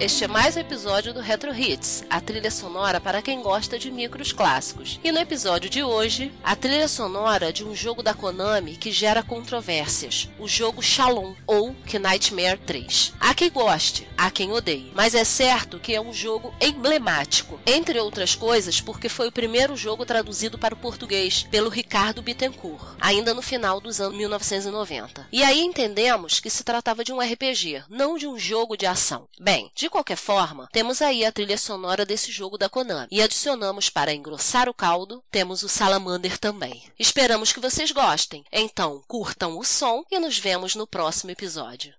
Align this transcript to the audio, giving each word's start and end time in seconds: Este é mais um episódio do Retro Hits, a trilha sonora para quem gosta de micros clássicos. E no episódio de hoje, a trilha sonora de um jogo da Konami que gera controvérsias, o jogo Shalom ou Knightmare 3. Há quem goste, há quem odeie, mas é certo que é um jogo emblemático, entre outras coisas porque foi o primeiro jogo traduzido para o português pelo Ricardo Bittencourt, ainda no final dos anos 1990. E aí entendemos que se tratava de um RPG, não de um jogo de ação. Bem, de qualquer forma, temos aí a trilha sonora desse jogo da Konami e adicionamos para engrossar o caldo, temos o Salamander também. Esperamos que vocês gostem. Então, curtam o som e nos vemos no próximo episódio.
Este 0.00 0.24
é 0.24 0.28
mais 0.28 0.56
um 0.56 0.60
episódio 0.60 1.12
do 1.12 1.20
Retro 1.20 1.54
Hits, 1.54 2.06
a 2.08 2.22
trilha 2.22 2.50
sonora 2.50 2.98
para 2.98 3.20
quem 3.20 3.42
gosta 3.42 3.78
de 3.78 3.90
micros 3.90 4.32
clássicos. 4.32 4.98
E 5.04 5.12
no 5.12 5.18
episódio 5.18 5.68
de 5.68 5.82
hoje, 5.82 6.32
a 6.42 6.56
trilha 6.56 6.88
sonora 6.88 7.52
de 7.52 7.62
um 7.62 7.74
jogo 7.74 8.02
da 8.02 8.14
Konami 8.14 8.78
que 8.78 8.90
gera 8.90 9.22
controvérsias, 9.22 10.26
o 10.38 10.48
jogo 10.48 10.80
Shalom 10.80 11.34
ou 11.46 11.76
Knightmare 11.84 12.58
3. 12.64 13.12
Há 13.20 13.34
quem 13.34 13.50
goste, 13.50 14.08
há 14.16 14.30
quem 14.30 14.50
odeie, 14.52 14.90
mas 14.94 15.14
é 15.14 15.22
certo 15.22 15.78
que 15.78 15.94
é 15.94 16.00
um 16.00 16.14
jogo 16.14 16.54
emblemático, 16.62 17.60
entre 17.66 18.00
outras 18.00 18.34
coisas 18.34 18.80
porque 18.80 19.10
foi 19.10 19.28
o 19.28 19.32
primeiro 19.32 19.76
jogo 19.76 20.06
traduzido 20.06 20.58
para 20.58 20.72
o 20.72 20.78
português 20.78 21.46
pelo 21.50 21.68
Ricardo 21.68 22.22
Bittencourt, 22.22 22.96
ainda 22.98 23.34
no 23.34 23.42
final 23.42 23.78
dos 23.82 24.00
anos 24.00 24.16
1990. 24.16 25.28
E 25.30 25.42
aí 25.42 25.60
entendemos 25.60 26.40
que 26.40 26.48
se 26.48 26.64
tratava 26.64 27.04
de 27.04 27.12
um 27.12 27.20
RPG, 27.20 27.84
não 27.90 28.16
de 28.16 28.26
um 28.26 28.38
jogo 28.38 28.78
de 28.78 28.86
ação. 28.86 29.28
Bem, 29.38 29.70
de 29.74 29.89
qualquer 29.90 30.16
forma, 30.16 30.68
temos 30.72 31.02
aí 31.02 31.24
a 31.24 31.32
trilha 31.32 31.58
sonora 31.58 32.06
desse 32.06 32.30
jogo 32.32 32.56
da 32.56 32.68
Konami 32.68 33.08
e 33.10 33.20
adicionamos 33.20 33.90
para 33.90 34.14
engrossar 34.14 34.68
o 34.68 34.74
caldo, 34.74 35.22
temos 35.30 35.62
o 35.62 35.68
Salamander 35.68 36.38
também. 36.38 36.82
Esperamos 36.98 37.52
que 37.52 37.60
vocês 37.60 37.90
gostem. 37.90 38.44
Então, 38.52 39.02
curtam 39.06 39.58
o 39.58 39.64
som 39.64 40.04
e 40.10 40.18
nos 40.18 40.38
vemos 40.38 40.74
no 40.74 40.86
próximo 40.86 41.30
episódio. 41.30 41.94